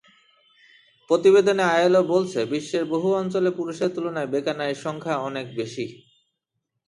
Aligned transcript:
প্রতিবেদনে 1.09 1.63
আইএলও 1.65 2.03
বলছে, 2.03 2.39
বিশ্বের 2.45 2.85
বহু 2.85 3.07
অঞ্চলে 3.13 3.49
পুরুষের 3.51 3.89
তুলনায় 3.95 4.31
বেকার 4.33 4.55
নারীর 4.57 4.83
সংখ্যা 4.85 5.15
অনেক 5.19 5.45
বেশি। 5.55 5.85